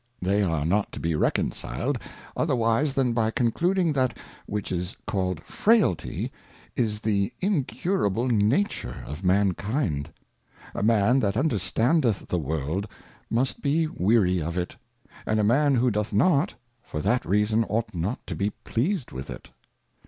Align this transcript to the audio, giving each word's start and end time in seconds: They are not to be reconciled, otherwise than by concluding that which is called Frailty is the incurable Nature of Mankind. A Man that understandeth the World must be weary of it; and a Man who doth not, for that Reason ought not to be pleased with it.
They 0.19 0.41
are 0.41 0.65
not 0.65 0.91
to 0.93 0.99
be 0.99 1.13
reconciled, 1.13 1.99
otherwise 2.35 2.93
than 2.95 3.13
by 3.13 3.29
concluding 3.29 3.93
that 3.93 4.17
which 4.47 4.71
is 4.71 4.97
called 5.05 5.39
Frailty 5.43 6.31
is 6.75 7.01
the 7.01 7.31
incurable 7.39 8.27
Nature 8.27 9.03
of 9.05 9.23
Mankind. 9.23 10.11
A 10.73 10.81
Man 10.81 11.19
that 11.19 11.37
understandeth 11.37 12.29
the 12.29 12.39
World 12.39 12.87
must 13.29 13.61
be 13.61 13.85
weary 13.85 14.41
of 14.41 14.57
it; 14.57 14.75
and 15.27 15.39
a 15.39 15.43
Man 15.43 15.75
who 15.75 15.91
doth 15.91 16.11
not, 16.11 16.55
for 16.81 16.99
that 17.01 17.23
Reason 17.23 17.63
ought 17.65 17.93
not 17.93 18.25
to 18.25 18.35
be 18.35 18.49
pleased 18.63 19.11
with 19.11 19.29
it. 19.29 19.51